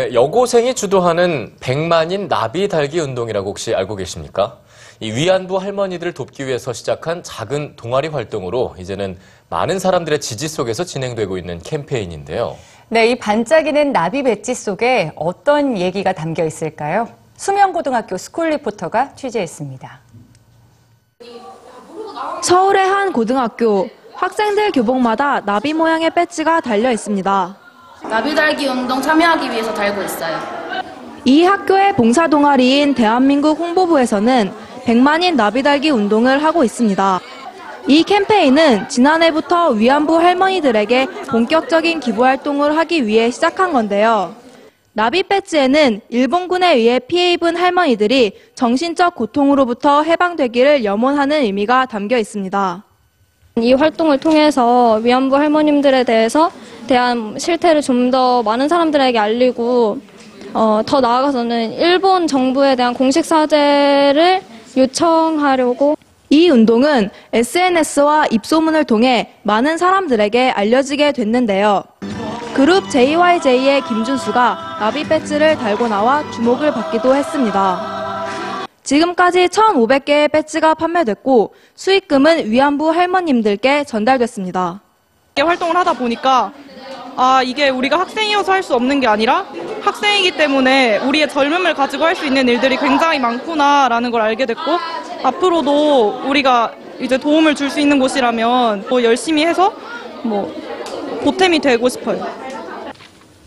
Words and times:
네, 0.00 0.14
여고생이 0.14 0.72
주도하는 0.72 1.56
백만인 1.60 2.26
나비 2.26 2.68
달기 2.68 2.98
운동이라고 3.00 3.50
혹시 3.50 3.74
알고 3.74 3.96
계십니까? 3.96 4.56
이 4.98 5.12
위안부 5.12 5.58
할머니들을 5.58 6.14
돕기 6.14 6.46
위해서 6.46 6.72
시작한 6.72 7.22
작은 7.22 7.74
동아리 7.76 8.08
활동으로 8.08 8.76
이제는 8.78 9.18
많은 9.50 9.78
사람들의 9.78 10.22
지지 10.22 10.48
속에서 10.48 10.84
진행되고 10.84 11.36
있는 11.36 11.58
캠페인인데요. 11.58 12.56
네, 12.88 13.10
이 13.10 13.18
반짝이는 13.18 13.92
나비 13.92 14.22
배지 14.22 14.54
속에 14.54 15.12
어떤 15.16 15.76
얘기가 15.76 16.14
담겨 16.14 16.46
있을까요? 16.46 17.06
수명고등학교 17.36 18.16
school 18.16 18.48
리포터가 18.52 19.14
취재했습니다. 19.16 20.00
서울의 22.42 22.88
한 22.88 23.12
고등학교 23.12 23.90
학생들 24.14 24.72
교복마다 24.72 25.44
나비 25.44 25.74
모양의 25.74 26.08
배지가 26.08 26.62
달려 26.62 26.90
있습니다. 26.90 27.59
나비 28.08 28.34
달기 28.34 28.66
운동 28.66 29.00
참여하기 29.00 29.50
위해서 29.50 29.72
달고 29.74 30.02
있어요. 30.02 30.38
이 31.24 31.42
학교의 31.42 31.94
봉사 31.94 32.26
동아리인 32.28 32.94
대한민국 32.94 33.58
홍보부에서는 33.58 34.52
100만인 34.84 35.34
나비 35.34 35.62
달기 35.62 35.90
운동을 35.90 36.42
하고 36.42 36.64
있습니다. 36.64 37.20
이 37.86 38.02
캠페인은 38.02 38.88
지난해부터 38.88 39.70
위안부 39.70 40.18
할머니들에게 40.18 41.06
본격적인 41.28 42.00
기부 42.00 42.24
활동을 42.24 42.76
하기 42.78 43.06
위해 43.06 43.30
시작한 43.30 43.72
건데요. 43.72 44.34
나비 44.92 45.22
배지에는 45.22 46.00
일본군에 46.08 46.74
의해 46.74 46.98
피해 46.98 47.34
입은 47.34 47.56
할머니들이 47.56 48.32
정신적 48.54 49.14
고통으로부터 49.14 50.02
해방되기를 50.02 50.84
염원하는 50.84 51.42
의미가 51.42 51.86
담겨 51.86 52.18
있습니다. 52.18 52.84
이 53.58 53.72
활동을 53.72 54.18
통해서 54.18 55.00
위안부 55.02 55.36
할머님들에 55.36 56.04
대해서 56.04 56.50
대한 56.94 57.38
실태를 57.38 57.82
좀 57.82 58.10
더 58.10 58.42
많은 58.42 58.68
사람들에게 58.68 59.16
알리고 59.16 59.98
어, 60.52 60.80
더 60.84 61.00
나아가서는 61.00 61.74
일본 61.74 62.26
정부에 62.26 62.74
대한 62.74 62.92
공식 62.92 63.24
사죄를 63.24 64.42
요청하려고 64.76 65.96
이 66.30 66.48
운동은 66.48 67.10
SNS와 67.32 68.26
입소문을 68.32 68.82
통해 68.82 69.34
많은 69.44 69.78
사람들에게 69.78 70.50
알려지게 70.50 71.12
됐는데요. 71.12 71.84
그룹 72.54 72.90
JYJ의 72.90 73.82
김준수가 73.82 74.78
나비 74.80 75.04
배지를 75.04 75.56
달고 75.56 75.86
나와 75.86 76.28
주목을 76.32 76.72
받기도 76.72 77.14
했습니다. 77.14 78.26
지금까지 78.82 79.46
1,500개의 79.46 80.32
배지가 80.32 80.74
판매됐고 80.74 81.54
수익금은 81.76 82.50
위안부 82.50 82.90
할머님들께 82.90 83.84
전달됐습니다. 83.84 84.80
이렇게 85.36 85.46
활동을 85.46 85.76
하다 85.76 85.92
보니까 85.92 86.52
아 87.22 87.42
이게 87.42 87.68
우리가 87.68 87.98
학생이어서 88.00 88.50
할 88.52 88.62
수 88.62 88.74
없는 88.74 89.00
게 89.00 89.06
아니라 89.06 89.44
학생이기 89.82 90.36
때문에 90.36 90.98
우리의 90.98 91.28
젊음을 91.28 91.74
가지고 91.74 92.04
할 92.04 92.14
수 92.14 92.24
있는 92.26 92.48
일들이 92.48 92.76
굉장히 92.76 93.18
많구나라는 93.18 94.10
걸 94.10 94.22
알게 94.22 94.46
됐고 94.46 94.62
앞으로도 95.22 96.22
우리가 96.26 96.72
이제 96.98 97.18
도움을 97.18 97.54
줄 97.54 97.68
수 97.70 97.80
있는 97.80 97.98
곳이라면 97.98 98.86
뭐 98.88 99.02
열심히 99.02 99.44
해서 99.46 99.72
뭐 100.22 100.50
보탬이 101.24 101.58
되고 101.58 101.88
싶어요. 101.88 102.26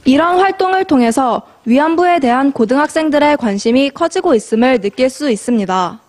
이런 0.06 0.40
활동을 0.40 0.86
통해서 0.86 1.42
위안부에 1.66 2.20
대한 2.20 2.52
고등학생들의 2.52 3.38
관심이 3.38 3.90
커지고 3.90 4.36
있음을 4.36 4.82
느낄 4.82 5.10
수 5.10 5.30
있습니다. 5.32 6.00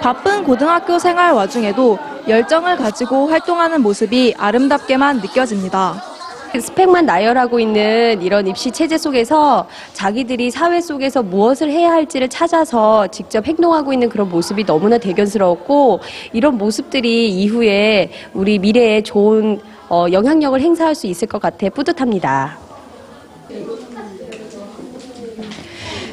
바쁜 0.00 0.42
고등학교 0.44 0.98
생활 0.98 1.32
와중에도 1.32 1.98
열정을 2.26 2.76
가지고 2.76 3.28
활동하는 3.28 3.82
모습이 3.82 4.34
아름답게만 4.38 5.18
느껴집니다. 5.20 6.07
스펙만 6.54 7.04
나열하고 7.04 7.60
있는 7.60 8.22
이런 8.22 8.46
입시 8.46 8.70
체제 8.70 8.96
속에서 8.96 9.68
자기들이 9.92 10.50
사회 10.50 10.80
속에서 10.80 11.22
무엇을 11.22 11.70
해야 11.70 11.92
할지를 11.92 12.28
찾아서 12.28 13.06
직접 13.08 13.46
행동하고 13.46 13.92
있는 13.92 14.08
그런 14.08 14.28
모습이 14.30 14.64
너무나 14.64 14.96
대견스러웠고 14.98 16.00
이런 16.32 16.56
모습들이 16.56 17.28
이후에 17.28 18.10
우리 18.32 18.58
미래에 18.58 19.02
좋은 19.02 19.60
어, 19.90 20.06
영향력을 20.10 20.60
행사할 20.60 20.94
수 20.94 21.06
있을 21.06 21.28
것 21.28 21.40
같아 21.40 21.68
뿌듯합니다. 21.68 22.58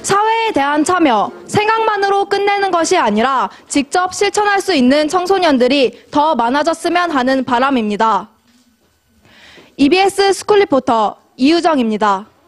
사회에 0.02 0.52
대한 0.54 0.84
참여, 0.84 1.32
생각만으로 1.48 2.26
끝내는 2.26 2.72
것이 2.72 2.96
아니라 2.96 3.50
직접 3.68 4.14
실천할 4.14 4.62
수 4.62 4.74
있는 4.76 5.08
청소년들이 5.08 6.06
더 6.12 6.36
많아졌으면 6.36 7.10
하는 7.12 7.44
바람입니다. 7.44 8.35
EBS 9.78 10.34
school 10.34 10.60
리포터 10.60 11.18
이유정입니다. 11.36 12.28